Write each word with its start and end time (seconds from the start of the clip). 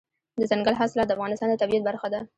دځنګل 0.39 0.75
حاصلات 0.79 1.07
د 1.07 1.15
افغانستان 1.17 1.47
د 1.49 1.55
طبیعت 1.61 1.83
برخه 1.89 2.07
ده. 2.13 2.19